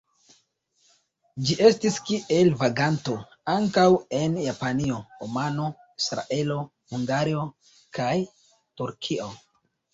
[1.49, 3.19] Ĝi estis kiel vaganto
[3.57, 3.85] ankaŭ
[4.21, 5.69] en Japanio, Omano,
[6.03, 6.59] Israelo,
[6.97, 7.47] Hungario
[8.01, 8.13] kaj
[8.83, 9.33] Turkio.